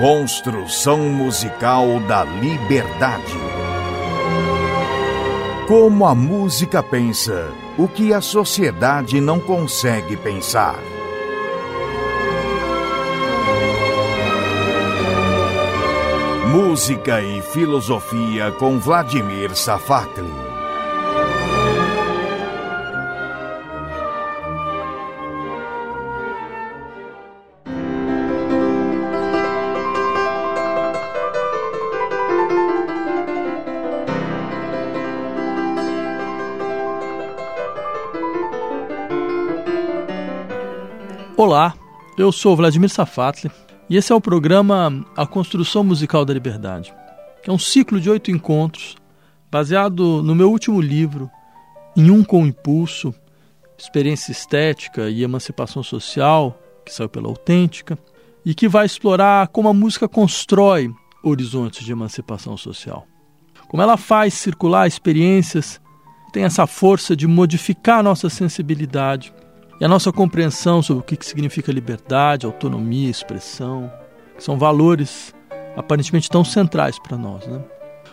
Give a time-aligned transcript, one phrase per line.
[0.00, 3.36] Construção musical da liberdade.
[5.68, 10.78] Como a música pensa, o que a sociedade não consegue pensar.
[16.48, 20.49] Música e filosofia com Vladimir Safatli.
[41.40, 41.74] Olá,
[42.18, 43.50] eu sou Vladimir Safatli
[43.88, 46.92] e esse é o programa A Construção Musical da Liberdade,
[47.42, 48.94] que é um ciclo de oito encontros
[49.50, 51.30] baseado no meu último livro,
[51.96, 53.14] Em Um com Impulso,
[53.78, 57.98] Experiência Estética e Emancipação Social, que saiu pela Autêntica,
[58.44, 60.92] e que vai explorar como a música constrói
[61.24, 63.06] horizontes de emancipação social.
[63.66, 65.80] Como ela faz circular experiências,
[66.34, 69.32] tem essa força de modificar nossa sensibilidade
[69.80, 73.90] e a nossa compreensão sobre o que significa liberdade, autonomia, expressão,
[74.36, 75.34] que são valores
[75.74, 77.46] aparentemente tão centrais para nós.
[77.46, 77.64] Né?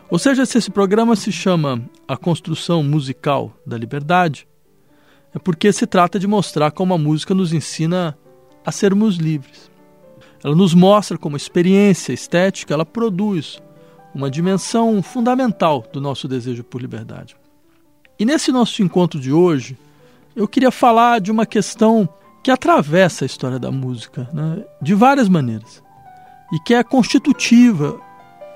[0.09, 4.47] Ou seja, se esse programa se chama A Construção Musical da Liberdade,
[5.35, 8.17] é porque se trata de mostrar como a música nos ensina
[8.65, 9.69] a sermos livres.
[10.41, 13.61] Ela nos mostra como a experiência estética ela produz
[14.15, 17.35] uma dimensão fundamental do nosso desejo por liberdade.
[18.17, 19.77] E nesse nosso encontro de hoje,
[20.37, 22.07] eu queria falar de uma questão
[22.43, 25.83] que atravessa a história da música né, de várias maneiras
[26.53, 27.99] e que é constitutiva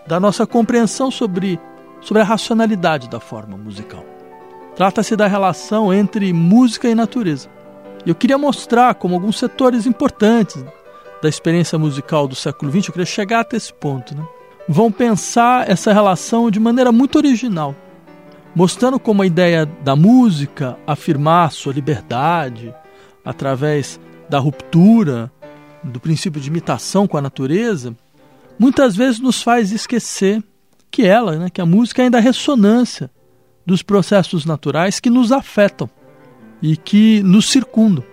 [0.08, 1.60] da nossa compreensão sobre,
[2.00, 4.06] sobre a racionalidade da forma musical.
[4.76, 7.50] Trata-se da relação entre música e natureza.
[8.06, 10.64] Eu queria mostrar como alguns setores importantes
[11.20, 14.24] da experiência musical do século XX, eu queria chegar até esse ponto, né,
[14.70, 17.76] vão pensar essa relação de maneira muito original
[18.56, 22.74] mostrando como a ideia da música afirmar sua liberdade
[23.24, 25.32] através da ruptura
[25.84, 27.96] do princípio de imitação com a natureza,
[28.60, 30.44] muitas vezes nos faz esquecer
[30.90, 33.10] que ela, né, que a música é ainda a ressonância
[33.66, 35.90] dos processos naturais que nos afetam
[36.62, 38.04] e que nos circundam.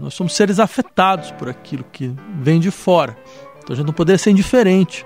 [0.00, 3.16] Nós somos seres afetados por aquilo que vem de fora.
[3.58, 5.04] Então a gente não poderia ser indiferente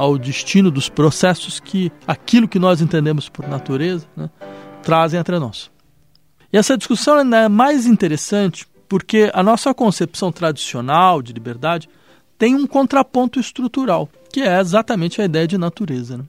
[0.00, 4.30] ao destino dos processos que aquilo que nós entendemos por natureza né,
[4.82, 5.70] trazem entre nós.
[6.50, 11.86] E essa discussão é mais interessante porque a nossa concepção tradicional de liberdade
[12.38, 16.16] tem um contraponto estrutural, que é exatamente a ideia de natureza.
[16.16, 16.24] Né?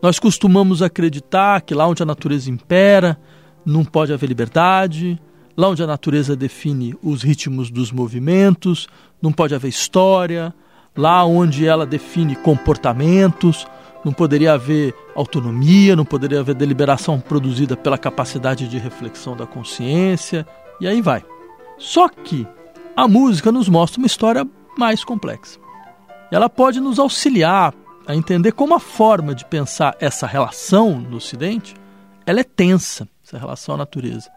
[0.00, 3.20] Nós costumamos acreditar que lá onde a natureza impera,
[3.66, 5.20] não pode haver liberdade,
[5.54, 8.88] lá onde a natureza define os ritmos dos movimentos,
[9.20, 10.54] não pode haver história,
[10.96, 13.66] lá onde ela define comportamentos,
[14.04, 20.46] não poderia haver autonomia, não poderia haver deliberação produzida pela capacidade de reflexão da consciência,
[20.80, 21.24] e aí vai.
[21.78, 22.46] Só que
[22.96, 24.46] a música nos mostra uma história
[24.76, 25.58] mais complexa.
[26.30, 27.74] Ela pode nos auxiliar
[28.06, 31.74] a entender como a forma de pensar essa relação no Ocidente
[32.26, 34.30] ela é tensa, essa relação à natureza.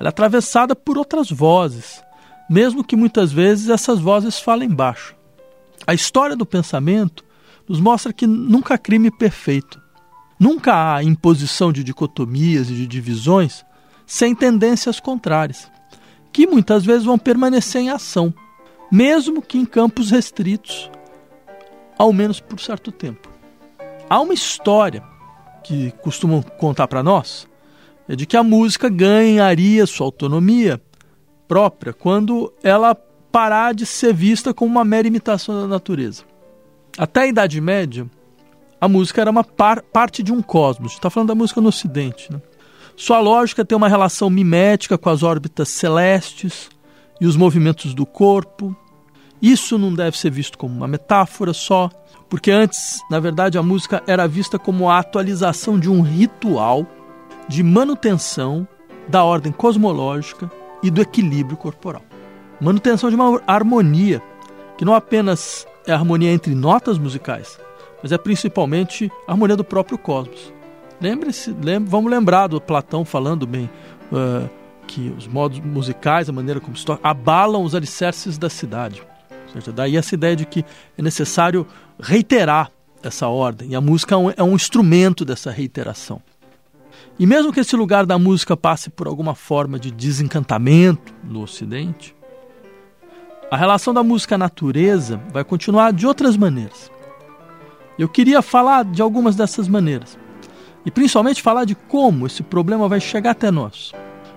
[0.00, 2.02] Ela é atravessada por outras vozes,
[2.48, 5.14] mesmo que muitas vezes essas vozes falem baixo.
[5.86, 7.24] A história do pensamento
[7.68, 9.80] nos mostra que nunca há crime perfeito.
[10.38, 13.64] Nunca há imposição de dicotomias e de divisões
[14.06, 15.70] sem tendências contrárias,
[16.32, 18.34] que muitas vezes vão permanecer em ação,
[18.90, 20.90] mesmo que em campos restritos,
[21.96, 23.30] ao menos por certo tempo.
[24.10, 25.02] Há uma história
[25.62, 27.48] que costumam contar para nós,
[28.08, 30.82] é de que a música ganharia sua autonomia
[31.46, 32.94] própria quando ela
[33.32, 36.22] parar de ser vista como uma mera imitação da natureza.
[36.98, 38.06] Até a Idade Média,
[38.78, 40.92] a música era uma par parte de um cosmos.
[40.92, 42.30] Está falando da música no Ocidente.
[42.30, 42.40] Né?
[42.94, 46.68] Sua lógica tem uma relação mimética com as órbitas celestes
[47.18, 48.76] e os movimentos do corpo.
[49.40, 51.90] Isso não deve ser visto como uma metáfora só,
[52.28, 56.86] porque antes, na verdade, a música era vista como a atualização de um ritual
[57.48, 58.68] de manutenção
[59.08, 60.50] da ordem cosmológica
[60.82, 62.11] e do equilíbrio corporal
[62.62, 64.22] manutenção de uma harmonia,
[64.78, 67.58] que não apenas é a harmonia entre notas musicais,
[68.02, 70.52] mas é principalmente a harmonia do próprio cosmos.
[71.00, 73.68] Lembre-se, lembre, vamos lembrar do Platão falando bem
[74.12, 74.48] uh,
[74.86, 79.02] que os modos musicais, a maneira como se toca, abalam os alicerces da cidade.
[79.46, 80.64] Ou seja, daí essa ideia de que
[80.96, 81.66] é necessário
[81.98, 82.70] reiterar
[83.02, 86.22] essa ordem, e a música é um, é um instrumento dessa reiteração.
[87.18, 92.14] E mesmo que esse lugar da música passe por alguma forma de desencantamento no Ocidente,
[93.52, 96.90] a relação da música à natureza vai continuar de outras maneiras.
[97.98, 100.18] Eu queria falar de algumas dessas maneiras
[100.86, 103.92] e principalmente falar de como esse problema vai chegar até nós,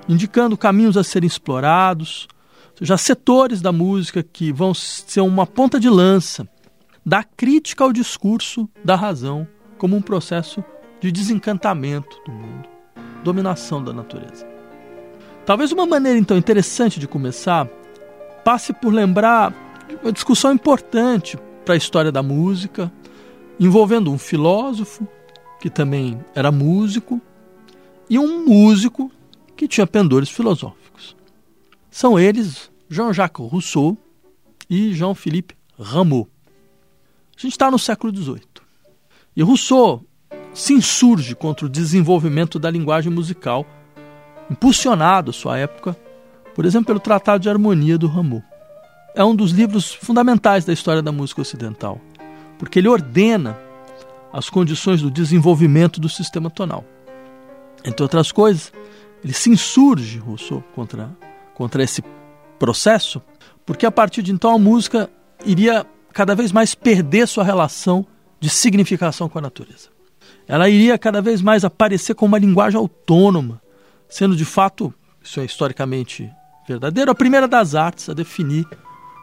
[0.09, 2.27] indicando caminhos a serem explorados,
[2.81, 6.45] já setores da música que vão ser uma ponta de lança
[7.06, 9.47] da crítica ao discurso da razão
[9.77, 10.61] como um processo
[11.00, 12.68] de desencantamento do mundo,
[13.23, 14.45] dominação da natureza.
[15.45, 17.65] Talvez uma maneira então interessante de começar
[18.45, 19.51] passe por lembrar
[20.03, 22.94] uma discussão importante para a história da música,
[23.59, 25.07] envolvendo um filósofo
[25.59, 27.19] que também era músico
[28.07, 29.12] e um músico
[29.57, 31.15] que tinha pendores filosóficos.
[31.89, 33.97] São eles Jean-Jacques Rousseau
[34.69, 36.27] e Jean-Philippe Rameau.
[37.36, 38.42] A gente está no século XVIII.
[39.36, 40.06] E Rousseau
[40.53, 43.65] se insurge contra o desenvolvimento da linguagem musical,
[44.51, 45.97] impulsionado à sua época,
[46.56, 48.42] por exemplo, pelo Tratado de Harmonia do Rameau.
[49.13, 52.00] É um dos livros fundamentais da história da música ocidental,
[52.57, 53.57] porque ele ordena
[54.31, 56.84] as condições do desenvolvimento do sistema tonal.
[57.84, 58.72] Entre outras coisas,
[59.24, 61.10] ele se insurge, Rousseau, contra,
[61.54, 62.02] contra esse
[62.57, 63.22] processo,
[63.66, 65.10] porque a partir de então a música
[65.46, 68.06] iria cada vez mais perder sua relação
[68.40, 69.90] de significação com a natureza.
[70.48, 73.62] Ela iria cada vez mais aparecer como uma linguagem autônoma,
[74.07, 76.31] sendo de fato, isso é historicamente
[76.67, 78.67] verdadeiro, a primeira das artes a definir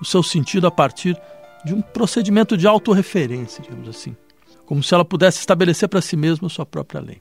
[0.01, 1.21] o seu sentido a partir
[1.65, 4.17] de um procedimento de autorreferência, digamos assim,
[4.67, 7.21] como se ela pudesse estabelecer para si mesma a sua própria lei.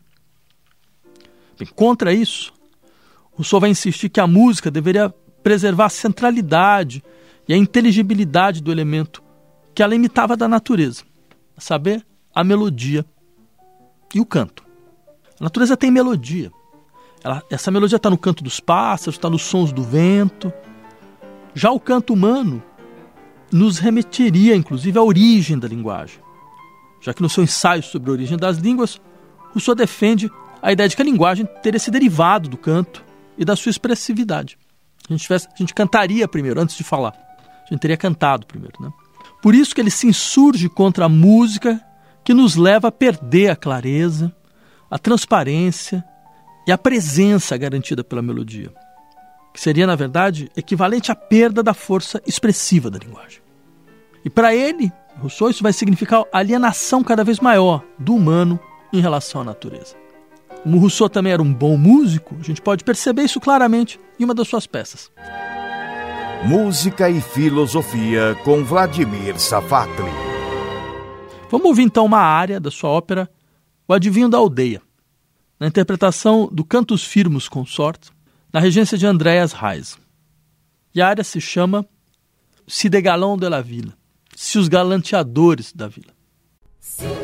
[1.57, 2.53] Bem, contra isso,
[3.31, 5.13] Rousseau vai insistir que a música deveria
[5.43, 7.03] preservar a centralidade
[7.47, 9.23] e a inteligibilidade do elemento
[9.73, 11.03] que ela imitava da natureza,
[11.55, 13.05] a saber, a melodia
[14.13, 14.63] e o canto.
[15.39, 16.51] A natureza tem melodia.
[17.23, 20.51] Ela, essa melodia está no canto dos pássaros, está nos sons do vento.
[21.53, 22.61] Já o canto humano
[23.51, 26.19] nos remeteria, inclusive, à origem da linguagem,
[27.01, 28.99] já que no seu ensaio sobre a origem das línguas,
[29.51, 30.31] Rousseau defende
[30.61, 33.03] a ideia de que a linguagem teria se derivado do canto
[33.37, 34.57] e da sua expressividade.
[35.09, 37.13] A gente, tivesse, a gente cantaria primeiro, antes de falar.
[37.65, 38.89] A gente teria cantado primeiro, né?
[39.41, 41.81] Por isso que ele se insurge contra a música
[42.23, 44.33] que nos leva a perder a clareza,
[44.89, 46.03] a transparência
[46.67, 48.71] e a presença garantida pela melodia,
[49.53, 53.41] que seria, na verdade, equivalente à perda da força expressiva da linguagem.
[54.23, 58.59] E para ele, Rousseau, isso vai significar alienação cada vez maior do humano
[58.93, 59.95] em relação à natureza.
[60.63, 64.35] Como Rousseau também era um bom músico, a gente pode perceber isso claramente em uma
[64.35, 65.11] das suas peças.
[66.43, 70.09] Música e Filosofia com Vladimir Safatli.
[71.49, 73.29] Vamos ouvir então uma área da sua ópera
[73.87, 74.81] O Adivinho da Aldeia,
[75.61, 78.09] na interpretação do Cantus Firmus Consort,
[78.51, 79.95] na regência de Andreas Reis.
[80.93, 81.85] E a área se chama
[82.67, 83.93] Si de Galão de la Vila,
[84.35, 86.15] Se os Galanteadores da Vila.
[86.81, 87.20] Essa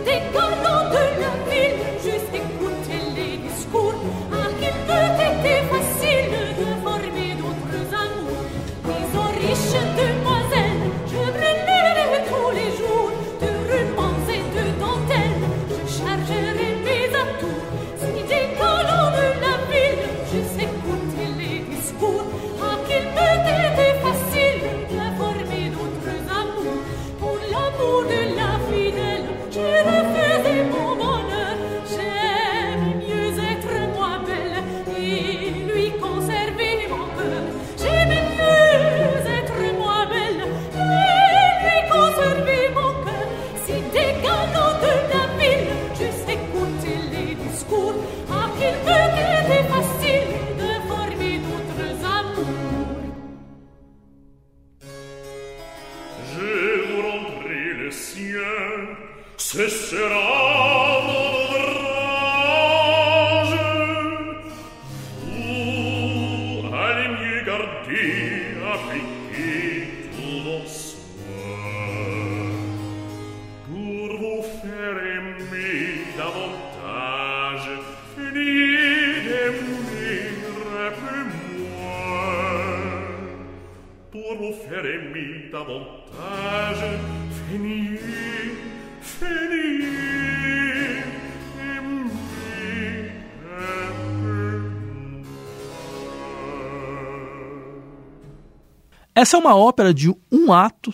[99.37, 100.93] é uma ópera de um ato,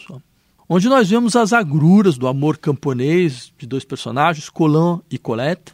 [0.68, 5.74] onde nós vemos as agruras do amor camponês de dois personagens, Colin e Colette,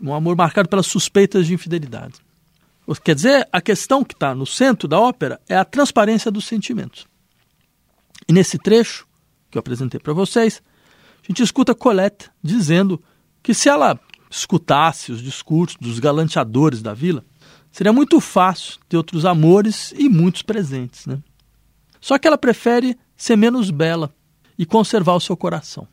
[0.00, 2.14] um amor marcado pelas suspeitas de infidelidade.
[3.04, 7.06] Quer dizer, a questão que está no centro da ópera é a transparência dos sentimentos.
[8.26, 9.06] E nesse trecho
[9.50, 10.62] que eu apresentei para vocês,
[11.22, 13.02] a gente escuta Colette dizendo
[13.42, 13.98] que se ela
[14.30, 17.24] escutasse os discursos dos galanteadores da vila,
[17.70, 21.06] seria muito fácil ter outros amores e muitos presentes.
[21.06, 21.18] Né?
[22.00, 24.14] Só que ela prefere ser menos bela
[24.58, 25.86] e conservar o seu coração.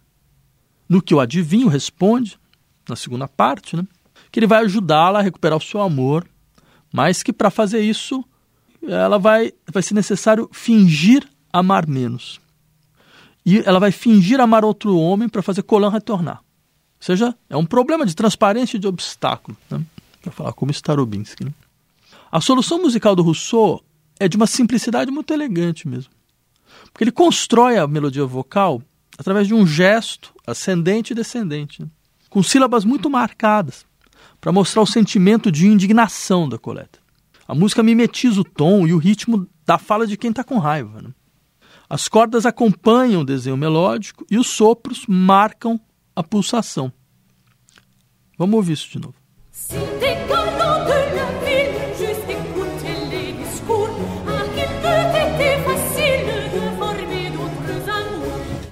[0.88, 2.40] No que o adivinho responde,
[2.88, 3.86] na segunda parte, né,
[4.32, 6.28] que ele vai ajudá-la a recuperar o seu amor,
[6.92, 8.24] mas que para fazer isso
[8.84, 12.40] ela vai, vai ser necessário fingir amar menos.
[13.46, 16.38] E ela vai fingir amar outro homem para fazer Colan retornar.
[16.38, 16.44] Ou
[17.00, 19.82] seja, é um problema de transparência e de obstáculo, né?
[20.22, 21.46] para falar como Starobinsky.
[21.46, 21.54] Né?
[22.32, 23.84] A solução musical do Rousseau
[24.20, 26.12] é de uma simplicidade muito elegante mesmo.
[26.92, 28.82] Porque ele constrói a melodia vocal
[29.18, 31.88] através de um gesto ascendente e descendente, né?
[32.30, 33.86] com sílabas muito marcadas,
[34.42, 37.00] para mostrar o sentimento de indignação da coleta.
[37.48, 41.02] A música mimetiza o tom e o ritmo da fala de quem está com raiva.
[41.02, 41.10] Né?
[41.90, 45.80] As cordas acompanham o desenho melódico e os sopros marcam
[46.16, 46.92] a pulsação.
[48.38, 49.16] Vamos ouvir isso de novo.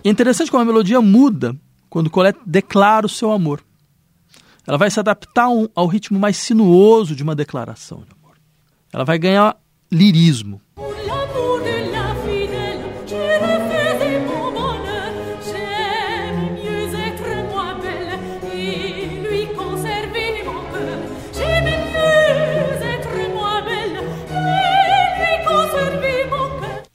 [0.06, 1.56] É interessante como a melodia muda
[1.90, 3.64] quando Colette declara o seu amor.
[4.68, 8.36] Ela vai se adaptar ao ritmo mais sinuoso de uma declaração de amor.
[8.92, 9.56] Ela vai ganhar
[9.90, 10.62] lirismo.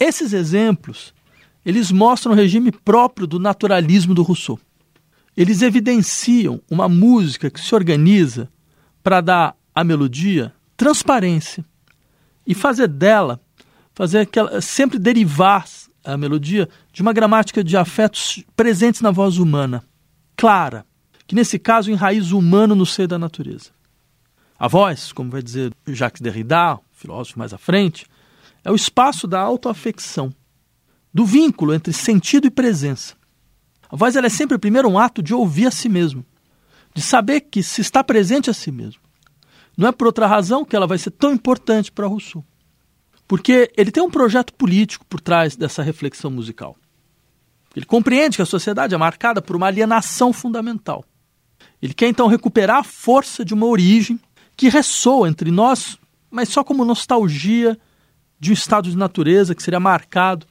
[0.00, 1.12] Esses exemplos,
[1.64, 4.58] eles mostram o regime próprio do naturalismo do Rousseau.
[5.36, 8.48] Eles evidenciam uma música que se organiza
[9.02, 11.64] para dar à melodia transparência
[12.46, 13.40] e fazer dela,
[13.94, 15.64] fazer que ela sempre derivar
[16.04, 19.84] a melodia de uma gramática de afetos presentes na voz humana,
[20.36, 20.86] clara,
[21.26, 23.70] que nesse caso enraiza o humano no seio da natureza.
[24.58, 28.06] A voz, como vai dizer Jacques Derrida, filósofo mais à frente,
[28.64, 30.32] é o espaço da autoafecção,
[31.18, 33.16] do vínculo entre sentido e presença.
[33.90, 36.24] A voz é sempre primeiro um ato de ouvir a si mesmo,
[36.94, 39.00] de saber que se está presente a si mesmo.
[39.76, 42.44] Não é por outra razão que ela vai ser tão importante para Rousseau.
[43.26, 46.76] Porque ele tem um projeto político por trás dessa reflexão musical.
[47.74, 51.04] Ele compreende que a sociedade é marcada por uma alienação fundamental.
[51.82, 54.20] Ele quer então recuperar a força de uma origem
[54.56, 55.98] que ressoa entre nós,
[56.30, 57.76] mas só como nostalgia
[58.38, 60.46] de um estado de natureza que seria marcado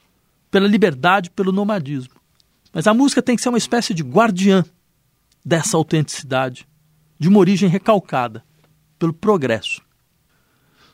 [0.50, 2.14] pela liberdade, pelo nomadismo.
[2.72, 4.64] Mas a música tem que ser uma espécie de guardiã
[5.44, 6.66] dessa autenticidade,
[7.18, 8.44] de uma origem recalcada
[8.98, 9.82] pelo progresso.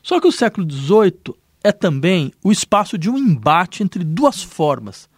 [0.01, 5.09] Só que o século XVIII é também o espaço de um embate entre duas formas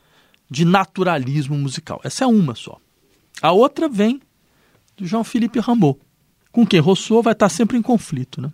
[0.50, 2.00] de naturalismo musical.
[2.04, 2.80] Essa é uma só.
[3.42, 4.22] A outra vem
[4.96, 6.00] do Jean-Philippe Rameau,
[6.52, 8.42] com quem Rousseau vai estar sempre em conflito.
[8.42, 8.52] Né?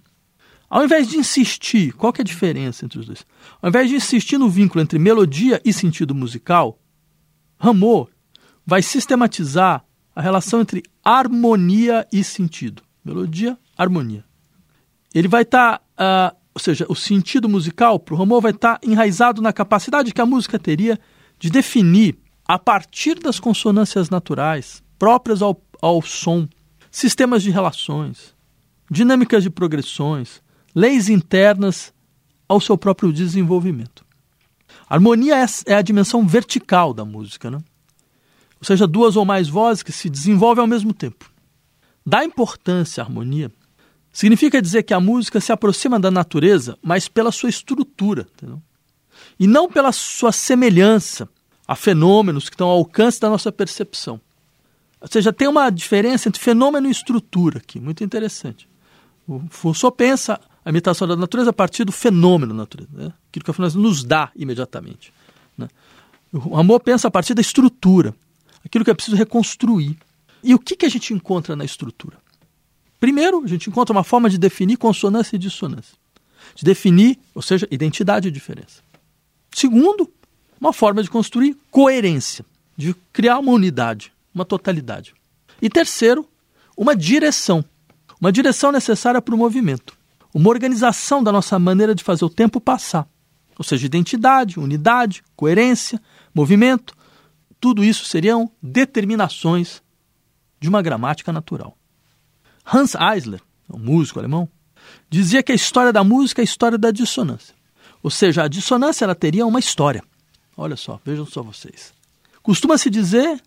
[0.74, 3.24] Ao invés de insistir, qual que é a diferença entre os dois?
[3.62, 6.80] Ao invés de insistir no vínculo entre melodia e sentido musical,
[7.60, 8.10] Rameau
[8.66, 12.82] vai sistematizar a relação entre harmonia e sentido.
[13.06, 14.26] Melodia, harmonia.
[15.14, 18.80] Ele vai estar, tá, uh, ou seja, o sentido musical para o Rameau vai estar
[18.80, 21.00] tá enraizado na capacidade que a música teria
[21.38, 26.48] de definir, a partir das consonâncias naturais próprias ao, ao som,
[26.90, 28.34] sistemas de relações,
[28.90, 30.42] dinâmicas de progressões,
[30.74, 31.94] leis internas
[32.48, 34.06] ao seu próprio desenvolvimento.
[34.90, 37.60] A harmonia é, é a dimensão vertical da música, né?
[38.60, 41.30] ou seja, duas ou mais vozes que se desenvolvem ao mesmo tempo.
[42.06, 43.52] Dar importância à harmonia
[44.12, 48.62] significa dizer que a música se aproxima da natureza, mas pela sua estrutura, entendeu?
[49.40, 51.28] e não pela sua semelhança
[51.68, 54.20] a fenômenos que estão ao alcance da nossa percepção.
[55.00, 58.68] Ou seja, tem uma diferença entre fenômeno e estrutura aqui, muito interessante.
[59.28, 63.14] O Rousseau pensa a imitação da natureza a partir do fenômeno da natureza, né?
[63.30, 65.14] aquilo que a natureza nos dá imediatamente.
[65.58, 65.68] Né?
[66.32, 68.16] O amor pensa a partir da estrutura,
[68.66, 69.98] aquilo que é preciso reconstruir.
[70.42, 72.18] E o que, que a gente encontra na estrutura?
[73.00, 75.96] Primeiro, a gente encontra uma forma de definir consonância e dissonância,
[76.56, 78.82] de definir, ou seja, identidade e diferença.
[79.54, 80.10] Segundo,
[80.60, 82.46] uma forma de construir coerência,
[82.78, 85.14] de criar uma unidade, uma totalidade.
[85.62, 86.28] E terceiro,
[86.78, 87.64] uma direção,
[88.20, 89.94] uma direção necessária para o movimento
[90.34, 93.08] uma organização da nossa maneira de fazer o tempo passar.
[93.58, 96.02] Ou seja, identidade, unidade, coerência,
[96.34, 96.96] movimento,
[97.60, 99.82] tudo isso seriam determinações
[100.60, 101.78] de uma gramática natural.
[102.66, 104.50] Hans Eisler, um músico alemão,
[105.10, 107.54] dizia que a história da música é a história da dissonância.
[108.02, 110.04] Ou seja, a dissonância ela teria uma história.
[110.58, 111.94] Olha só, vejam só vocês.
[112.42, 113.42] Costuma-se dizer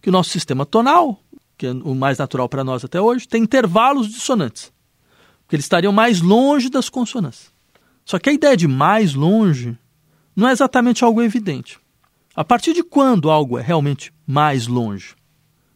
[0.00, 1.22] que o nosso sistema tonal,
[1.56, 4.72] que é o mais natural para nós até hoje, tem intervalos dissonantes,
[5.50, 7.52] porque eles estariam mais longe das consonâncias.
[8.04, 9.76] Só que a ideia de mais longe
[10.34, 11.76] não é exatamente algo evidente.
[12.36, 15.16] A partir de quando algo é realmente mais longe?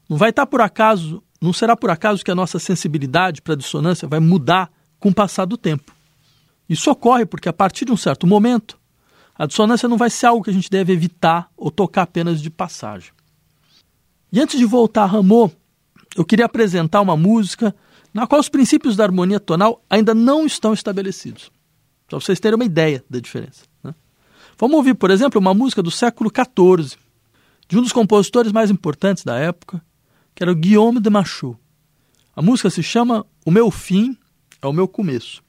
[0.08, 3.56] Não vai estar por acaso, não será por acaso que a nossa sensibilidade para a
[3.56, 5.92] dissonância vai mudar com o passar do tempo.
[6.68, 8.78] Isso ocorre porque a partir de um certo momento,
[9.36, 12.48] a dissonância não vai ser algo que a gente deve evitar ou tocar apenas de
[12.48, 13.10] passagem.
[14.32, 15.50] E antes de voltar a Rameau,
[16.16, 17.74] eu queria apresentar uma música
[18.14, 21.50] na qual os princípios da harmonia tonal ainda não estão estabelecidos.
[22.06, 23.64] Para vocês terem uma ideia da diferença.
[23.82, 23.92] Né?
[24.56, 26.96] Vamos ouvir, por exemplo, uma música do século XIV,
[27.68, 29.82] de um dos compositores mais importantes da época,
[30.32, 31.58] que era o Guillaume de Machaut.
[32.36, 34.16] A música se chama O Meu Fim
[34.62, 35.42] é o Meu Começo,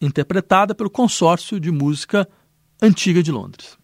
[0.00, 2.26] interpretada pelo Consórcio de Música
[2.80, 3.76] Antiga de Londres.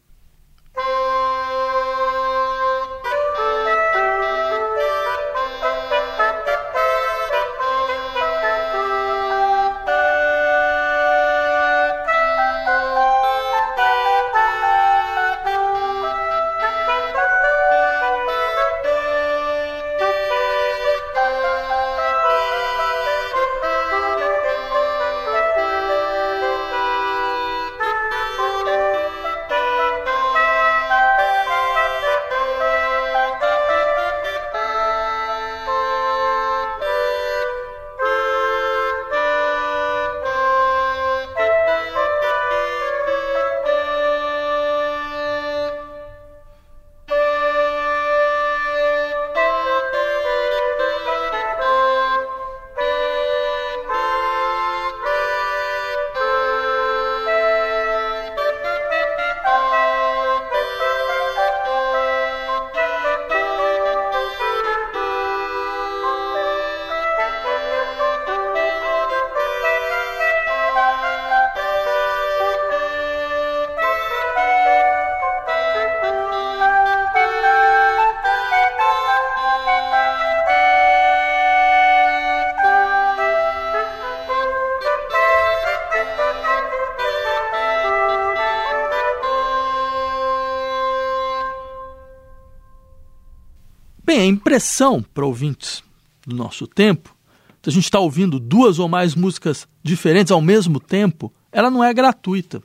[94.54, 95.82] Impressão para ouvintes
[96.24, 97.12] do nosso tempo,
[97.60, 101.82] se a gente está ouvindo duas ou mais músicas diferentes ao mesmo tempo, ela não
[101.82, 102.62] é gratuita.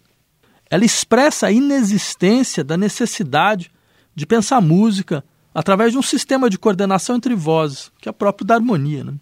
[0.70, 3.72] Ela expressa a inexistência da necessidade
[4.14, 8.54] de pensar música através de um sistema de coordenação entre vozes, que é próprio da
[8.54, 9.16] harmonia, né?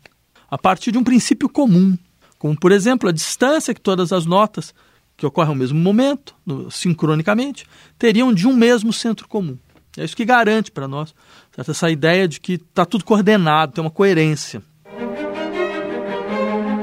[0.52, 1.98] a partir de um princípio comum,
[2.38, 4.76] como, por exemplo, a distância que todas as notas
[5.16, 6.36] que ocorrem ao mesmo momento,
[6.70, 7.66] sincronicamente,
[7.98, 9.58] teriam de um mesmo centro comum.
[9.98, 11.14] É isso que garante para nós
[11.58, 11.72] certo?
[11.72, 14.62] essa ideia de que está tudo coordenado, tem uma coerência.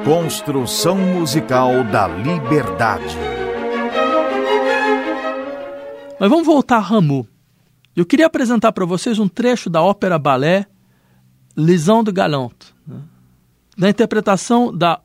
[0.05, 3.17] Construção musical da liberdade.
[6.19, 7.27] Mas vamos voltar a Rameau.
[7.97, 10.67] Eu queria apresentar para vocês um trecho da ópera balé
[11.57, 12.53] Lisão de Galant,
[12.87, 13.01] né?
[13.77, 15.01] na interpretação da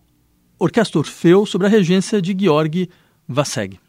[0.58, 2.89] Orquestra Orfeu sobre a regência de Georg
[3.28, 3.80] Vasseg.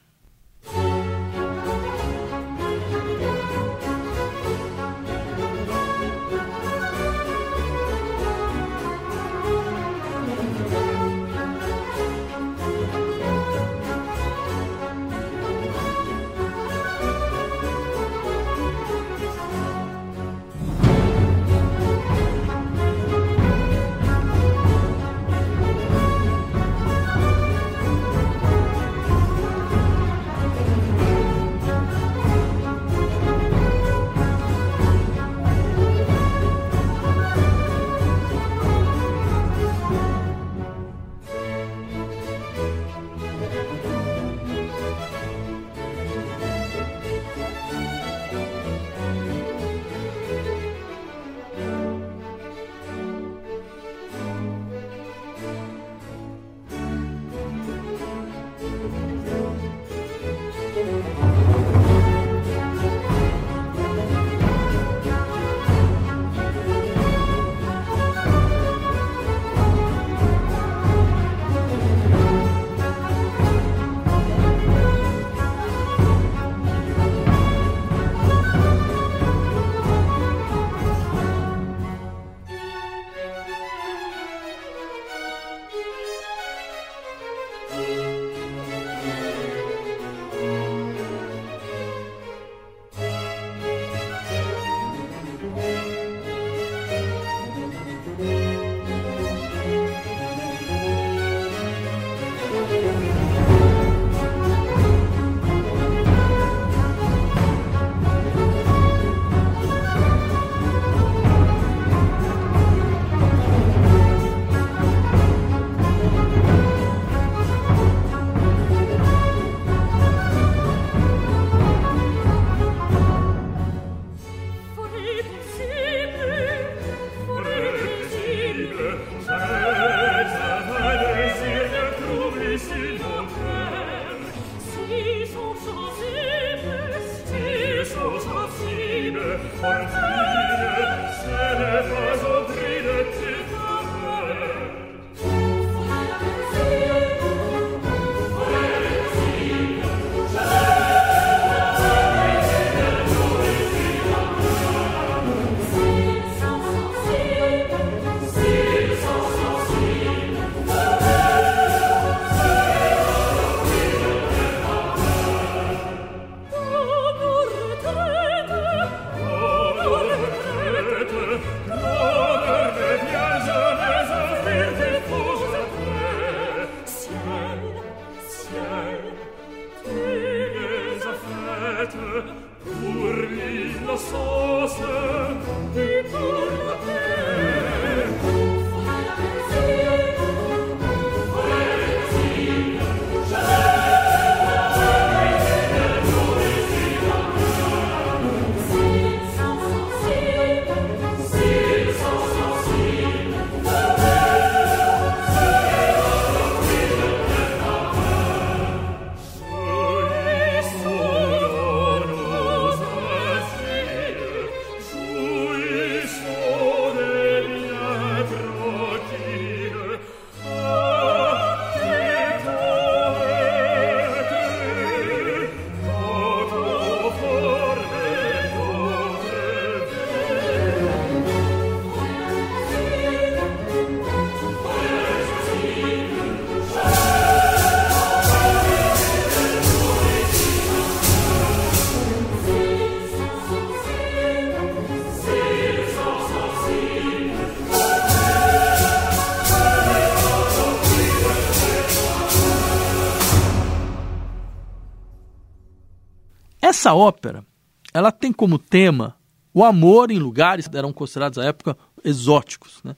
[256.80, 257.44] Essa ópera,
[257.92, 259.14] ela tem como tema
[259.52, 262.96] o amor em lugares que eram considerados à época exóticos, né?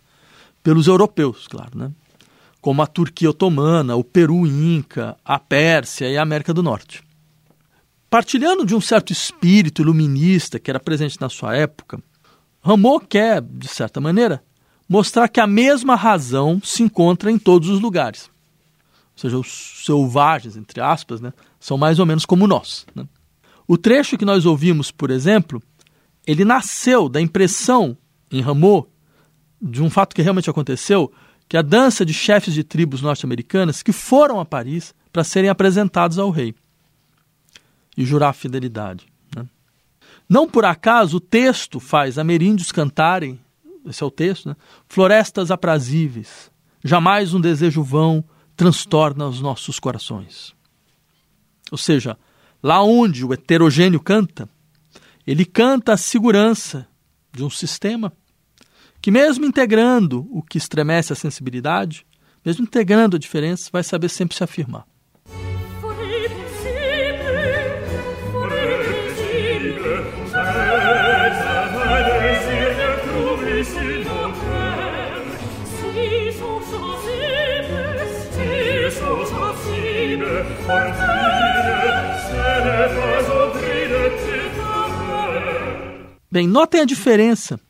[0.63, 1.91] pelos europeus, claro, né?
[2.61, 7.03] como a Turquia otomana, o Peru inca, a Pérsia e a América do Norte.
[8.09, 12.01] Partilhando de um certo espírito iluminista que era presente na sua época,
[12.63, 14.45] Rameau quer, de certa maneira,
[14.89, 18.31] mostrar que a mesma razão se encontra em todos os lugares.
[19.17, 22.87] Ou seja, os selvagens, entre aspas, né, são mais ou menos como nós.
[22.95, 23.05] Né?
[23.67, 25.63] O trecho que nós ouvimos, por exemplo,
[26.27, 27.97] ele nasceu da impressão
[28.31, 28.89] em Rameau
[29.61, 31.13] de um fato que realmente aconteceu,
[31.49, 36.19] que a dança de chefes de tribos norte-americanas que foram a Paris para serem apresentados
[36.19, 36.55] ao rei
[37.97, 39.07] e jurar fidelidade.
[39.37, 39.47] Né?
[40.29, 43.39] Não por acaso o texto faz ameríndios cantarem,
[43.87, 44.57] esse é o texto, né?
[44.89, 46.51] florestas aprazíveis,
[46.83, 48.25] jamais um desejo vão
[48.57, 50.55] transtorna os nossos corações.
[51.71, 52.19] Ou seja,
[52.63, 54.49] Lá onde o heterogêneo canta,
[55.27, 56.87] ele canta a segurança
[57.33, 58.13] de um sistema
[59.01, 62.07] que, mesmo integrando o que estremece a sensibilidade,
[62.45, 64.87] mesmo integrando a diferença, vai saber sempre se afirmar.
[86.33, 87.61] Bem, notem a diferença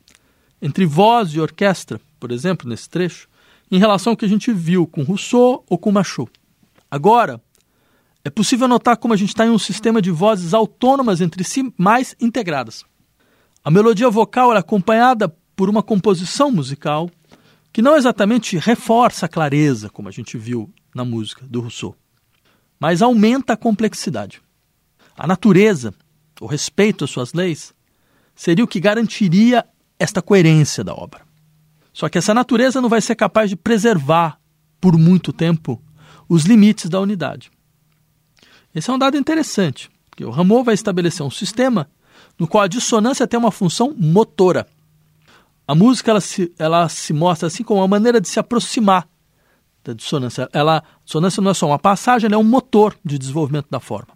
[0.61, 3.27] entre voz e orquestra, por exemplo, nesse trecho,
[3.69, 6.31] em relação ao que a gente viu com Rousseau ou com Machot.
[6.89, 7.41] Agora,
[8.23, 11.73] é possível notar como a gente está em um sistema de vozes autônomas entre si
[11.77, 12.85] mais integradas.
[13.65, 17.09] A melodia vocal é acompanhada por uma composição musical
[17.73, 21.95] que não exatamente reforça a clareza, como a gente viu na música do Rousseau,
[22.79, 24.42] mas aumenta a complexidade.
[25.17, 25.93] A natureza,
[26.41, 27.73] o respeito às suas leis,
[28.35, 29.65] seria o que garantiria
[29.99, 31.21] esta coerência da obra.
[31.93, 34.39] Só que essa natureza não vai ser capaz de preservar
[34.81, 35.81] por muito tempo
[36.27, 37.51] os limites da unidade.
[38.73, 41.87] Esse é um dado interessante, porque o Rameau vai estabelecer um sistema
[42.39, 44.67] no qual a dissonância tem uma função motora.
[45.67, 49.07] A música ela se, ela se mostra assim como uma maneira de se aproximar
[49.83, 50.49] da dissonância.
[50.51, 53.79] Ela, a dissonância não é só uma passagem, ela é um motor de desenvolvimento da
[53.79, 54.13] forma.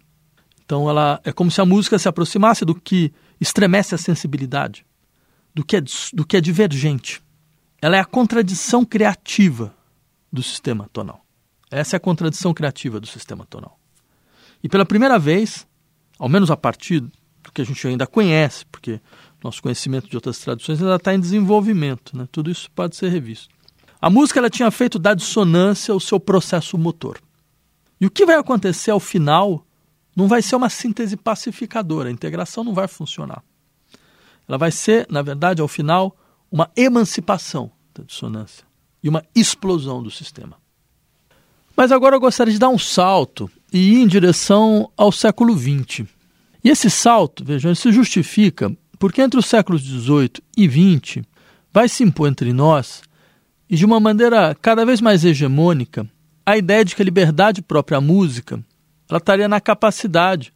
[0.68, 4.84] Então ela é como se a música se aproximasse do que estremece a sensibilidade,
[5.54, 5.80] do que é,
[6.12, 7.22] do que é divergente.
[7.80, 9.74] Ela é a contradição criativa
[10.30, 11.24] do sistema tonal.
[11.70, 13.80] Essa é a contradição criativa do sistema tonal.
[14.62, 15.66] E pela primeira vez,
[16.18, 19.00] ao menos a partir do que a gente ainda conhece, porque
[19.42, 22.28] nosso conhecimento de outras tradições ainda está em desenvolvimento, né?
[22.30, 23.48] tudo isso pode ser revisto.
[24.02, 27.18] A música ela tinha feito da dissonância o seu processo motor.
[27.98, 29.64] E o que vai acontecer ao final
[30.18, 33.40] não vai ser uma síntese pacificadora, a integração não vai funcionar.
[34.48, 36.16] Ela vai ser, na verdade, ao final,
[36.50, 38.64] uma emancipação da dissonância
[39.00, 40.56] e uma explosão do sistema.
[41.76, 46.04] Mas agora eu gostaria de dar um salto e ir em direção ao século XX.
[46.64, 51.24] E esse salto, vejam, se justifica porque entre os séculos XVIII e XX
[51.72, 53.02] vai se impor entre nós,
[53.70, 56.10] e de uma maneira cada vez mais hegemônica,
[56.44, 58.60] a ideia de que a liberdade própria à música
[59.08, 60.52] ela estaria na capacidade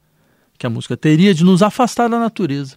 [0.59, 2.77] que a música teria de nos afastar da natureza.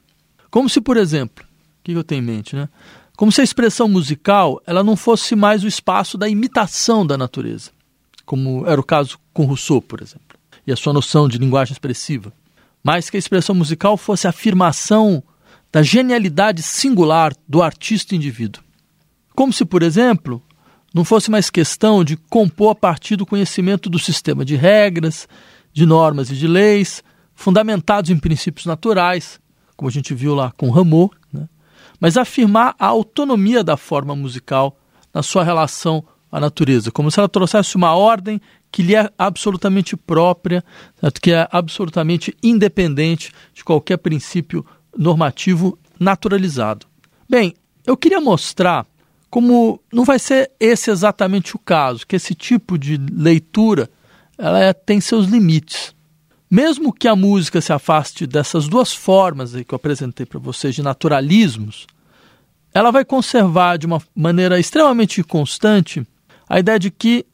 [0.50, 2.70] Como se, por exemplo, o que eu tenho em mente, né?
[3.16, 7.72] Como se a expressão musical ela não fosse mais o espaço da imitação da natureza,
[8.26, 12.34] como era o caso com Rousseau, por exemplo, e a sua noção de linguagem expressiva,
[12.84, 15.24] mas que a expressão musical fosse a afirmação
[15.72, 18.64] da genialidade singular do artista indivíduo.
[19.34, 20.42] Como se, por exemplo,
[20.94, 25.28] não fosse mais questão de compor a partir do conhecimento do sistema de regras,
[25.76, 27.04] de normas e de leis,
[27.36, 29.42] fundamentados em princípios naturais,
[29.76, 31.50] como a gente viu lá com Rameau, né?
[32.00, 34.80] mas afirmar a autonomia da forma musical
[35.14, 38.40] na sua relação à natureza, como se ela trouxesse uma ordem
[38.72, 40.64] que lhe é absolutamente própria,
[41.00, 41.20] certo?
[41.20, 44.66] que é absolutamente independente de qualquer princípio
[44.98, 46.88] normativo naturalizado.
[47.30, 47.54] Bem,
[47.86, 48.86] eu queria mostrar
[49.30, 53.90] como não vai ser esse exatamente o caso, que esse tipo de leitura
[54.38, 55.94] ela é, tem seus limites.
[56.50, 60.84] Mesmo que a música se afaste dessas duas formas que eu apresentei para vocês de
[60.84, 61.88] naturalismos,
[62.74, 66.06] ela vai conservar de uma maneira extremamente constante
[66.48, 67.26] a ideia de que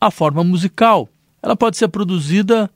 [0.00, 1.08] a forma musical
[1.42, 2.70] ela pode ser produzida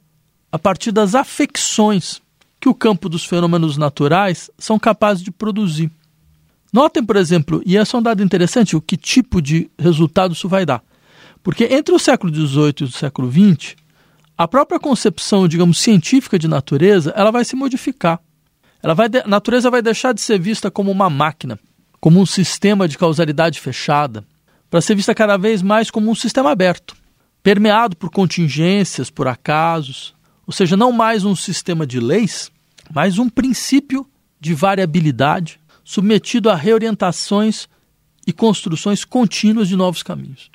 [0.50, 2.22] a partir das afecções
[2.60, 5.90] que o campo dos fenômenos naturais são capazes de produzir.
[6.72, 10.48] Notem, por exemplo, e esse é um dado interessante, o que tipo de resultado isso
[10.48, 10.82] vai dar.
[11.44, 13.76] Porque entre o século XVIII e o século XX,
[14.36, 18.18] a própria concepção, digamos, científica de natureza, ela vai se modificar.
[18.82, 21.58] Ela vai a natureza vai deixar de ser vista como uma máquina,
[22.00, 24.26] como um sistema de causalidade fechada,
[24.70, 26.96] para ser vista cada vez mais como um sistema aberto,
[27.42, 30.14] permeado por contingências, por acasos,
[30.46, 32.50] ou seja, não mais um sistema de leis,
[32.90, 34.06] mas um princípio
[34.40, 37.68] de variabilidade, submetido a reorientações
[38.26, 40.53] e construções contínuas de novos caminhos.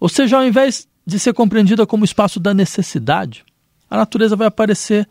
[0.00, 3.44] Ou seja, ao invés de ser compreendida como espaço da necessidade,
[3.88, 5.06] a natureza vai aparecer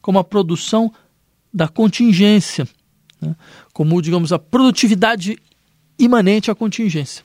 [0.00, 0.92] como a produção
[1.54, 2.66] da contingência,
[3.20, 3.36] né?
[3.72, 5.38] como, digamos, a produtividade
[5.98, 7.24] imanente à contingência.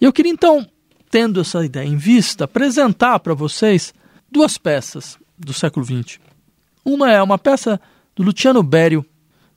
[0.00, 0.66] E eu queria então,
[1.10, 3.92] tendo essa ideia em vista, apresentar para vocês
[4.30, 6.20] duas peças do século XX.
[6.84, 7.80] Uma é uma peça
[8.14, 9.04] do Luciano Berio,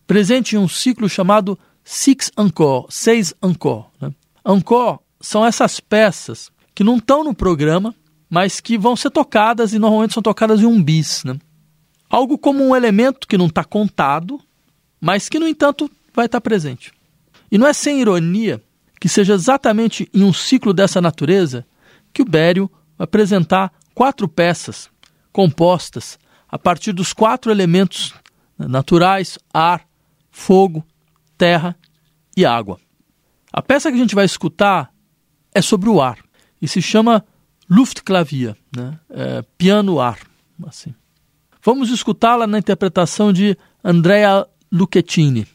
[0.07, 3.85] presente em um ciclo chamado Six Encore, Seis Encore.
[3.99, 4.11] Né?
[4.45, 7.95] Encore são essas peças que não estão no programa,
[8.29, 11.23] mas que vão ser tocadas e normalmente são tocadas em um bis.
[11.23, 11.39] Né?
[12.09, 14.41] Algo como um elemento que não está contado,
[14.99, 16.91] mas que, no entanto, vai estar tá presente.
[17.49, 18.61] E não é sem ironia
[18.99, 21.65] que seja exatamente em um ciclo dessa natureza
[22.11, 24.89] que o Bério vai apresentar quatro peças
[25.31, 28.13] compostas a partir dos quatro elementos
[28.57, 29.85] naturais: ar,
[30.31, 30.85] fogo,
[31.37, 31.77] terra
[32.35, 32.79] e água.
[33.53, 34.91] A peça que a gente vai escutar
[35.53, 36.24] é sobre o ar
[36.65, 37.23] e se chama
[37.69, 38.99] Luftklavier, né?
[39.07, 40.17] É, piano-ar.
[40.65, 40.95] Assim.
[41.63, 45.47] Vamos escutá-la na interpretação de Andrea Lucchettini.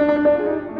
[0.00, 0.79] Música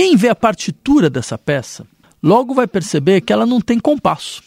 [0.00, 1.86] Quem vê a partitura dessa peça,
[2.22, 4.42] logo vai perceber que ela não tem compasso,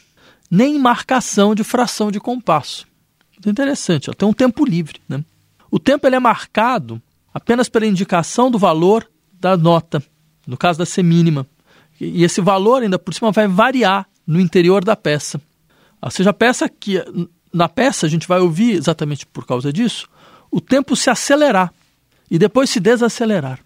[0.50, 2.88] nem marcação de fração de compasso.
[3.34, 5.00] Muito interessante, ela tem um tempo livre.
[5.08, 5.24] Né?
[5.70, 7.00] O tempo ele é marcado
[7.32, 10.04] apenas pela indicação do valor da nota,
[10.48, 11.46] no caso da semínima.
[12.02, 15.40] E esse valor, ainda por cima, vai variar no interior da peça.
[16.02, 17.00] Ou seja, a peça que.
[17.54, 20.10] Na peça, a gente vai ouvir, exatamente por causa disso,
[20.50, 21.72] o tempo se acelerar
[22.32, 23.60] e depois se desacelerar.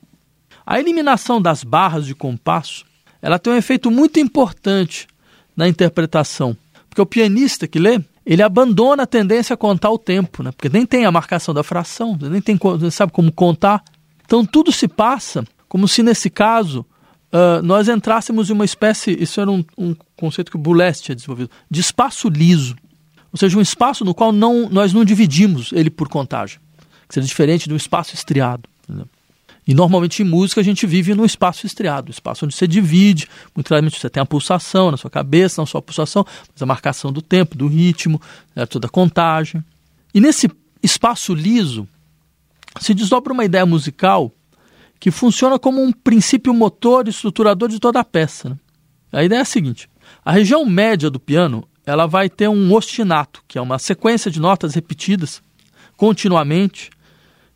[0.70, 2.86] A eliminação das barras de compasso
[3.22, 5.08] ela tem um efeito muito importante
[5.56, 6.58] na interpretação,
[6.90, 10.52] porque o pianista que lê, ele abandona a tendência a contar o tempo, né?
[10.52, 13.82] porque nem tem a marcação da fração, nem tem, nem sabe como contar.
[14.26, 16.86] Então tudo se passa como se nesse caso
[17.32, 21.16] uh, nós entrássemos em uma espécie, isso era um, um conceito que o Boulez tinha
[21.16, 22.76] desenvolvido, de espaço liso.
[23.32, 26.60] Ou seja, um espaço no qual não, nós não dividimos ele por contagem,
[27.08, 28.64] que seria diferente de um espaço estriado.
[28.84, 29.08] Entendeu?
[29.68, 33.28] E normalmente em música a gente vive num espaço estriado, um espaço onde você divide,
[33.54, 36.66] muito claramente você tem a pulsação na sua cabeça, não só a pulsação, mas a
[36.66, 38.22] marcação do tempo, do ritmo,
[38.56, 39.62] né, toda a contagem.
[40.14, 40.50] E nesse
[40.82, 41.88] espaço liso
[42.80, 44.32] se desdobra uma ideia musical
[45.00, 48.50] que funciona como um princípio motor e estruturador de toda a peça.
[48.50, 48.58] Né?
[49.12, 49.90] A ideia é a seguinte:
[50.24, 54.40] a região média do piano ela vai ter um ostinato, que é uma sequência de
[54.40, 55.42] notas repetidas
[55.96, 56.90] continuamente,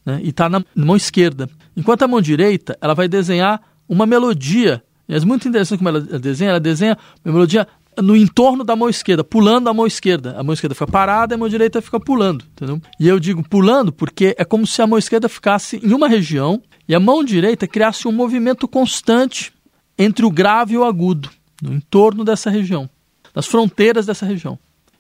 [0.06, 0.20] né?
[0.24, 1.50] e está na mão esquerda.
[1.76, 4.84] Enquanto a mão direita, ela vai desenhar uma melodia.
[5.08, 6.52] É muito interessante como ela desenha.
[6.52, 7.68] Ela desenha uma melodia
[8.02, 10.36] no entorno da mão esquerda, pulando a mão esquerda.
[10.38, 12.82] A mão esquerda fica parada e a mão direita fica pulando, entendeu?
[12.99, 16.62] E eu digo pulando porque é como se a mão esquerda ficasse em uma região
[16.88, 19.54] e a mão direita criasse um movimento constante
[19.97, 21.30] entre o grave e o agudo,
[21.62, 22.89] no entorno dessa região,
[23.36, 24.58] nas fronteiras dessa região.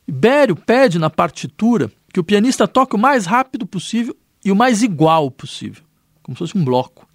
[0.07, 4.83] Ibério pede na partitura que o pianista toque o mais rápido possível e o mais
[4.83, 5.83] igual possível
[6.21, 7.07] como se fosse um bloco.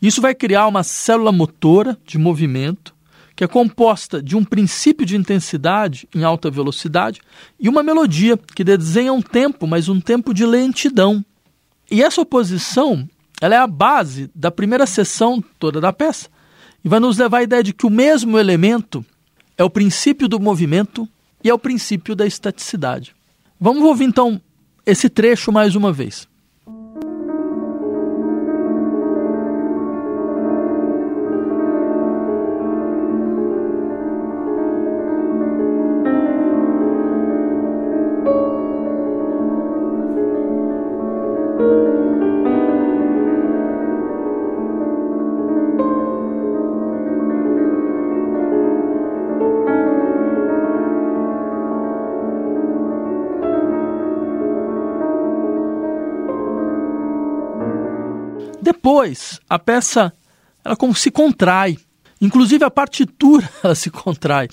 [0.00, 2.94] Isso vai criar uma célula motora de movimento
[3.36, 7.22] que é composta de um princípio de intensidade em alta velocidade
[7.58, 11.24] e uma melodia que desenha um tempo, mas um tempo de lentidão.
[11.90, 13.08] E essa oposição
[13.40, 16.28] ela é a base da primeira seção toda da peça
[16.84, 19.04] e vai nos levar à ideia de que o mesmo elemento
[19.56, 21.08] é o princípio do movimento
[21.42, 23.14] e é o princípio da estaticidade.
[23.58, 24.38] Vamos ouvir então
[24.84, 26.28] esse trecho mais uma vez.
[59.00, 60.12] Depois, a peça
[60.62, 61.78] ela como se contrai.
[62.20, 64.46] Inclusive a partitura ela se contrai,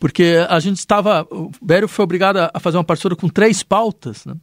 [0.00, 4.24] porque a gente estava, o Bério foi obrigado a fazer uma partitura com três pautas,
[4.24, 4.34] né?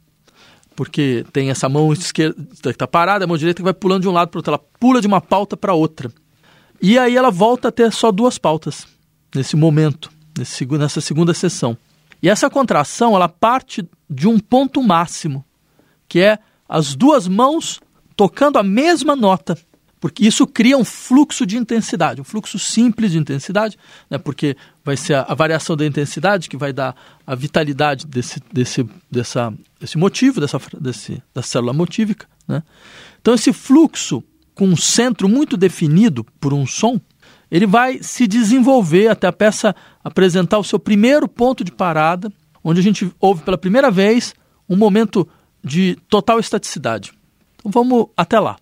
[0.74, 4.08] porque tem essa mão esquerda que está parada, a mão direita que vai pulando de
[4.08, 6.10] um lado para o outro, ela pula de uma pauta para outra.
[6.80, 8.86] E aí ela volta a ter só duas pautas
[9.34, 11.76] nesse momento, nesse, nessa segunda sessão.
[12.22, 15.44] E essa contração ela parte de um ponto máximo,
[16.08, 17.78] que é as duas mãos
[18.20, 19.56] tocando a mesma nota,
[19.98, 23.78] porque isso cria um fluxo de intensidade, um fluxo simples de intensidade,
[24.10, 26.94] né, porque vai ser a, a variação da intensidade que vai dar
[27.26, 32.26] a vitalidade desse, desse, dessa, desse motivo, dessa, desse, da célula motívica.
[32.46, 32.62] Né?
[33.22, 34.22] Então, esse fluxo
[34.54, 37.00] com um centro muito definido por um som,
[37.50, 42.30] ele vai se desenvolver até a peça apresentar o seu primeiro ponto de parada,
[42.62, 44.34] onde a gente ouve pela primeira vez
[44.68, 45.26] um momento
[45.64, 47.18] de total estaticidade.
[47.60, 48.56] Então vamos até lá.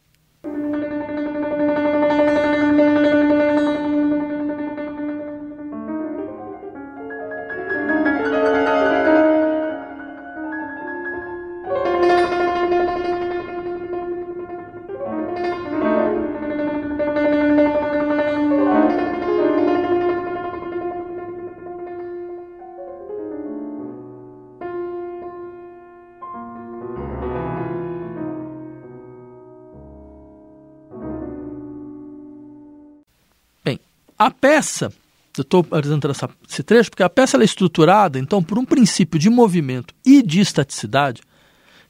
[34.58, 34.92] Peça,
[35.36, 39.18] eu estou apresentando essa, esse trecho porque a peça é estruturada, então, por um princípio
[39.18, 41.22] de movimento e de estaticidade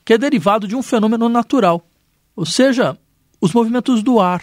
[0.04, 1.86] que é derivado de um fenômeno natural,
[2.36, 2.96] ou seja,
[3.40, 4.42] os movimentos do ar.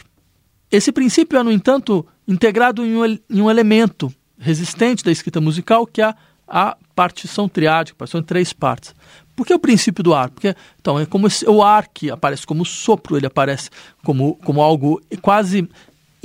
[0.71, 5.85] Esse princípio é, no entanto, integrado em um, em um elemento resistente da escrita musical,
[5.85, 6.15] que é a,
[6.47, 8.93] a partição triádica, partição em três partes.
[9.35, 10.29] Por que o princípio do ar?
[10.29, 13.69] Porque então, é como esse, o ar que aparece como sopro, ele aparece
[14.03, 15.67] como, como algo quase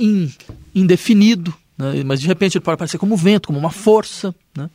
[0.01, 0.31] in,
[0.73, 2.03] indefinido, né?
[2.03, 4.33] mas de repente ele pode aparecer como vento, como uma força.
[4.55, 4.69] Né?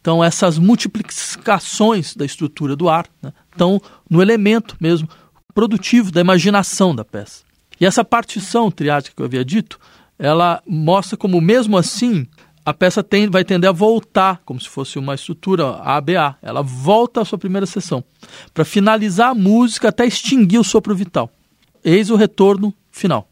[0.00, 5.08] Então, essas multiplicações da estrutura do ar né, estão no elemento mesmo
[5.54, 7.42] produtivo da imaginação da peça.
[7.80, 9.78] E essa partição triádica que eu havia dito,
[10.18, 12.26] ela mostra como, mesmo assim,
[12.64, 16.36] a peça tem, vai tender a voltar, como se fosse uma estrutura ABA.
[16.42, 18.02] Ela volta à sua primeira sessão,
[18.52, 21.30] para finalizar a música até extinguir o sopro vital.
[21.84, 23.27] Eis o retorno final.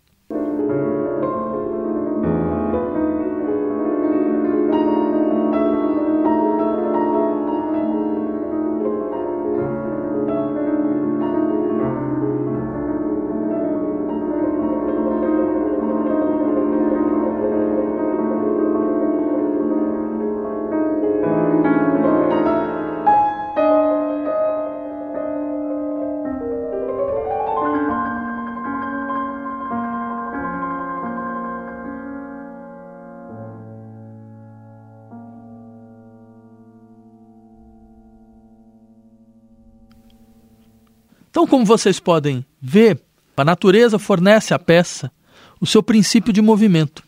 [41.47, 43.01] Então, como vocês podem ver,
[43.37, 45.13] a natureza fornece à peça
[45.61, 47.05] o seu princípio de movimento,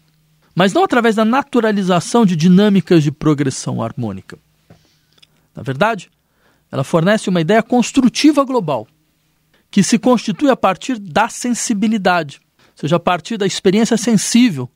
[0.54, 4.38] mas não através da naturalização de dinâmicas de progressão harmônica.
[5.56, 6.08] Na verdade,
[6.70, 8.86] ela fornece uma ideia construtiva global,
[9.72, 14.70] que se constitui a partir da sensibilidade, ou seja, a partir da experiência sensível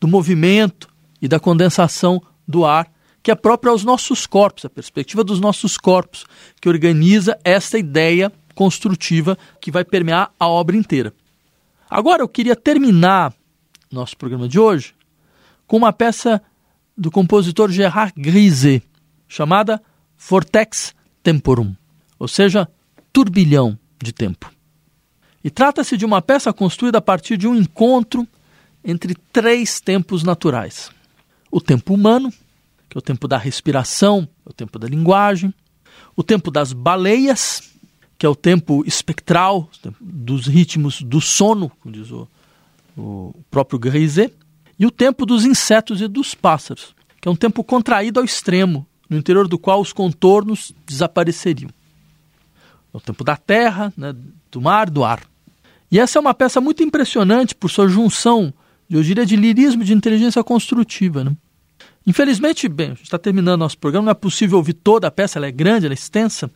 [0.00, 0.88] do movimento
[1.22, 2.92] e da condensação do ar,
[3.22, 6.26] que é própria aos nossos corpos, a perspectiva dos nossos corpos,
[6.60, 11.12] que organiza essa ideia construtiva que vai permear a obra inteira.
[11.88, 13.34] Agora eu queria terminar
[13.90, 14.94] nosso programa de hoje
[15.66, 16.42] com uma peça
[16.96, 18.84] do compositor Gerard Griset,
[19.28, 19.82] chamada
[20.18, 21.74] Vortex Temporum,
[22.18, 22.68] ou seja,
[23.12, 24.50] turbilhão de tempo.
[25.42, 28.26] E trata-se de uma peça construída a partir de um encontro
[28.84, 30.90] entre três tempos naturais:
[31.50, 32.32] o tempo humano,
[32.88, 35.52] que é o tempo da respiração, é o tempo da linguagem,
[36.16, 37.73] o tempo das baleias,
[38.24, 39.68] que é o tempo espectral
[40.00, 42.26] dos ritmos do sono, como diz o,
[42.96, 44.30] o próprio Grisé,
[44.78, 48.86] e o tempo dos insetos e dos pássaros, que é um tempo contraído ao extremo,
[49.10, 51.68] no interior do qual os contornos desapareceriam.
[52.94, 54.16] É o tempo da terra, né,
[54.50, 55.20] do mar, do ar.
[55.90, 58.54] E essa é uma peça muito impressionante por sua junção,
[58.88, 61.22] eu diria, de lirismo e de inteligência construtiva.
[61.22, 61.36] Né?
[62.06, 65.52] Infelizmente, bem, está terminando nosso programa, não é possível ouvir toda a peça, ela é
[65.52, 66.50] grande, ela é extensa,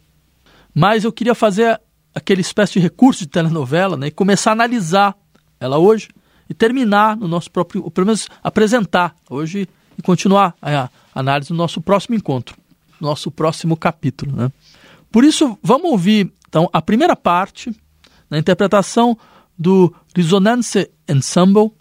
[0.78, 1.80] mas eu queria fazer
[2.14, 5.16] aquele espécie de recurso de telenovela né, e começar a analisar
[5.58, 6.08] ela hoje
[6.48, 9.68] e terminar no nosso próprio, ou pelo menos apresentar hoje
[9.98, 12.56] e continuar a análise no nosso próximo encontro,
[13.00, 14.36] nosso próximo capítulo.
[14.36, 14.52] Né?
[15.10, 17.74] Por isso, vamos ouvir então a primeira parte
[18.30, 19.18] na interpretação
[19.58, 21.72] do Risonance Ensemble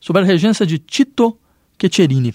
[0.00, 1.38] sob a regência de Tito
[1.78, 2.34] Quecherini.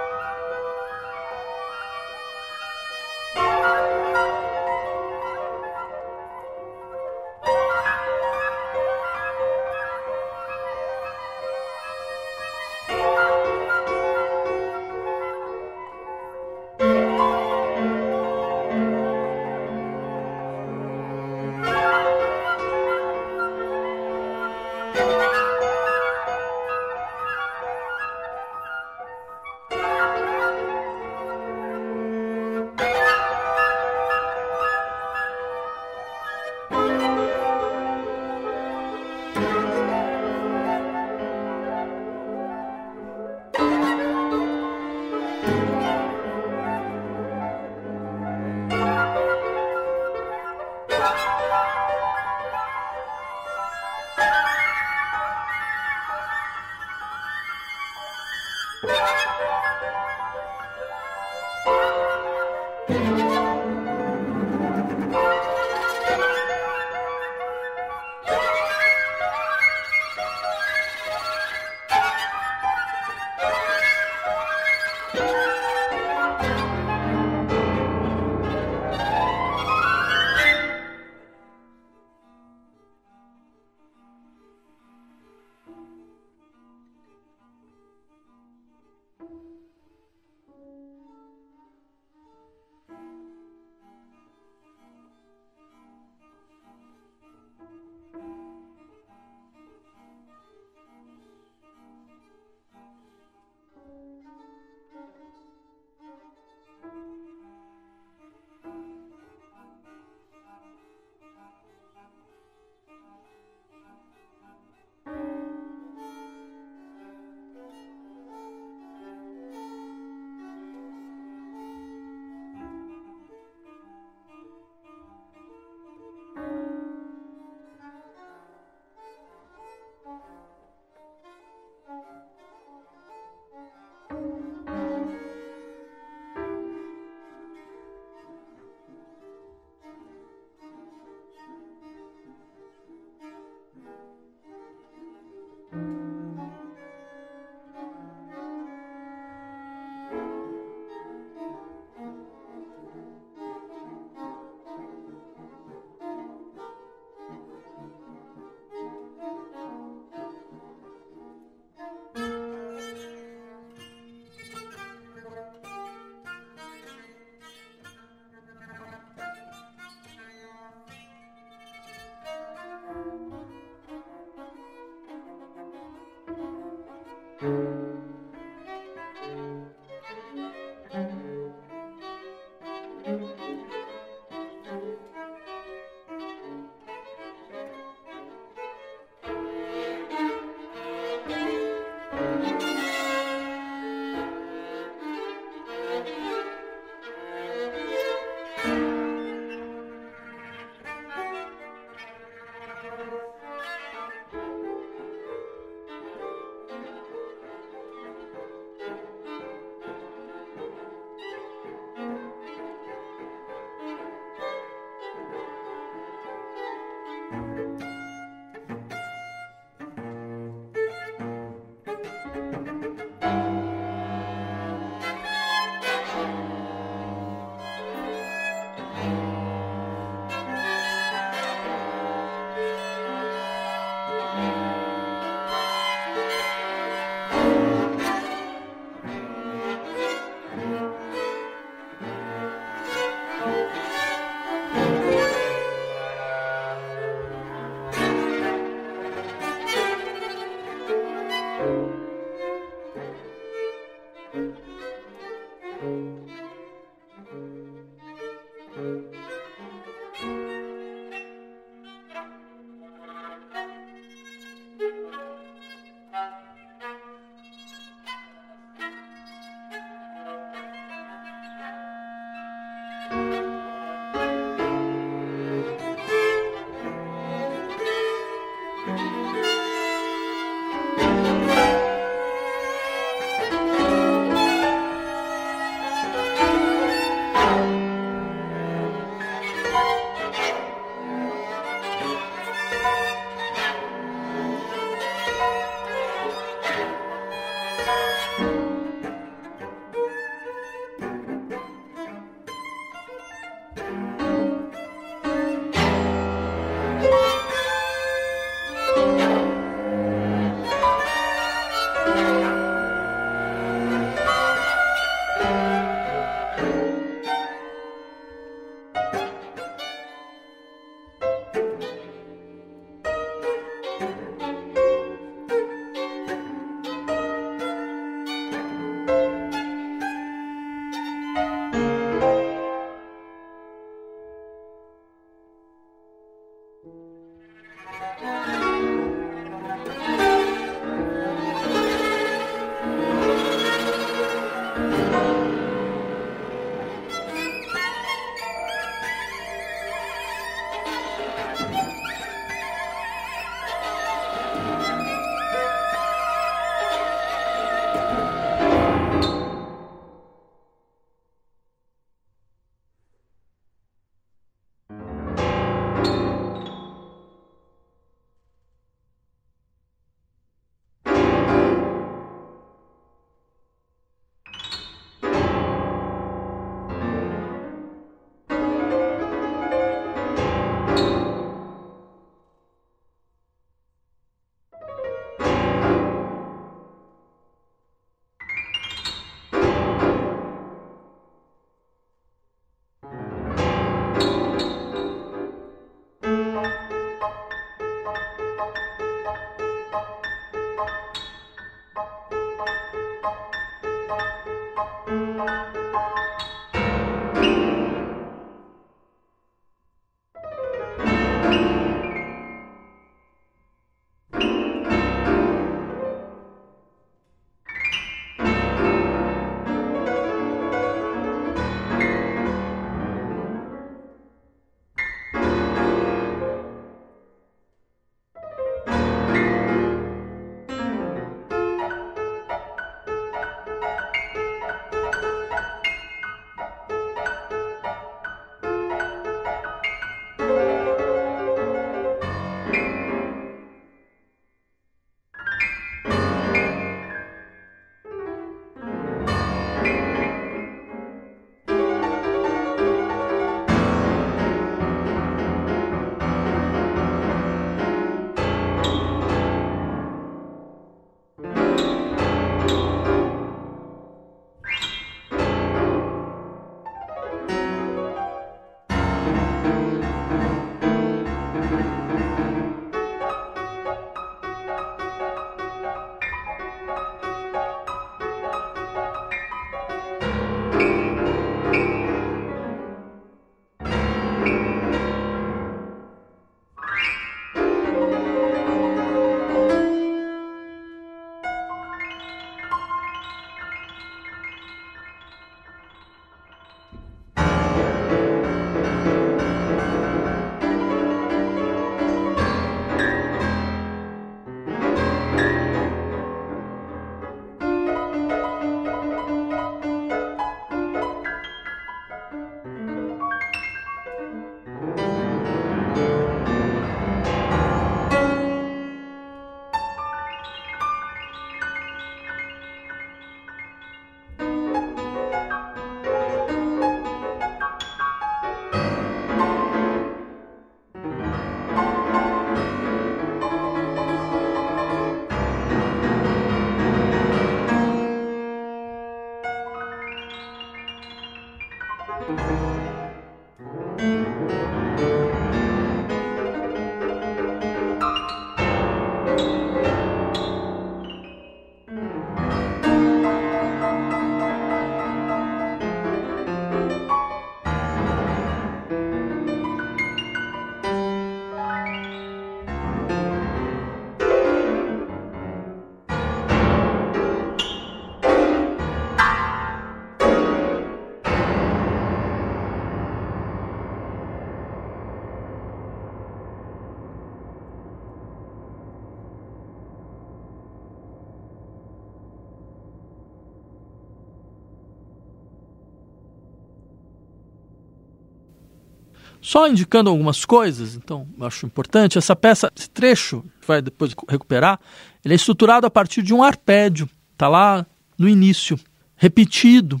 [589.50, 594.14] Só indicando algumas coisas, então eu acho importante, essa peça, esse trecho, que vai depois
[594.28, 594.78] recuperar,
[595.24, 597.84] ele é estruturado a partir de um arpédio, está lá
[598.16, 598.78] no início,
[599.16, 600.00] repetido,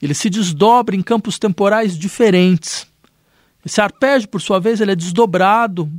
[0.00, 2.86] ele se desdobra em campos temporais diferentes.
[3.62, 5.92] Esse arpégio, por sua vez, ele é desdobrado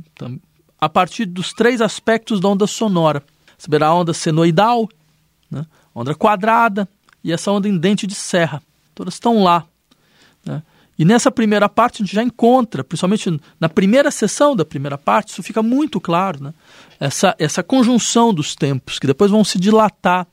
[0.80, 3.22] a partir dos três aspectos da onda sonora.
[3.68, 4.88] Verá a onda senoidal,
[5.48, 5.64] né?
[5.94, 6.88] onda quadrada
[7.22, 8.60] e essa onda em dente de serra.
[8.92, 9.64] Todas estão lá.
[10.44, 10.64] Né?
[10.98, 15.30] E nessa primeira parte a gente já encontra, principalmente na primeira sessão da primeira parte,
[15.30, 16.54] isso fica muito claro, né?
[16.98, 20.26] essa, essa conjunção dos tempos, que depois vão se dilatar.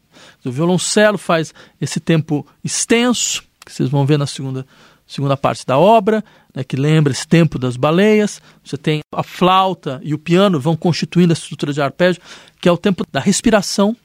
[0.43, 4.65] O violoncelo faz esse tempo extenso, que vocês vão ver na segunda,
[5.05, 8.41] segunda parte da obra, né, que lembra esse tempo das baleias.
[8.63, 12.21] Você tem a flauta e o piano vão constituindo a estrutura de arpégio,
[12.59, 13.95] que é o tempo da respiração.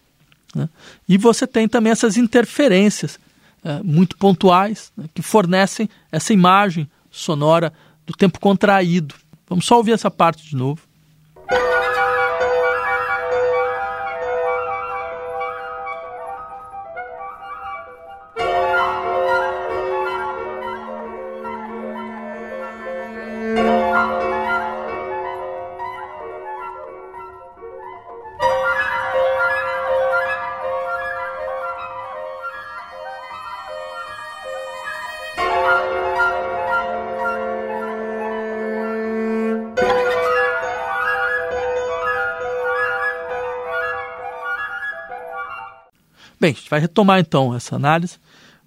[0.55, 0.69] Né?
[1.09, 3.19] E você tem também essas interferências
[3.65, 7.73] é, muito pontuais né, que fornecem essa imagem sonora
[8.07, 9.15] do tempo contraído.
[9.49, 10.83] Vamos só ouvir essa parte de novo.
[46.41, 48.17] Bem, a gente vai retomar então essa análise,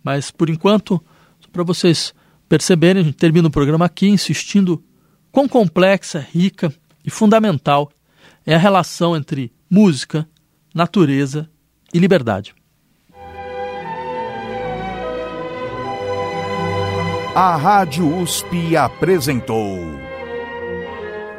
[0.03, 1.03] mas por enquanto,
[1.51, 2.13] para vocês
[2.47, 4.84] perceberem, a gente termina o programa aqui insistindo
[5.32, 6.71] quão complexa, rica
[7.03, 7.91] e fundamental
[8.45, 10.28] é a relação entre música,
[10.74, 11.49] natureza
[11.91, 12.53] e liberdade.
[17.36, 19.80] A Rádio USP apresentou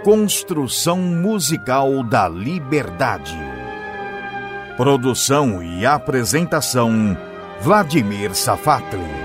[0.03, 3.54] Construção Musical da Liberdade.
[4.77, 7.16] Produção e apresentação:
[7.61, 9.24] Vladimir Safatli.